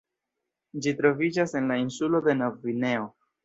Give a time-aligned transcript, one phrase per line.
[0.85, 3.09] Ĝi troviĝas en la insulo de Novgvineo.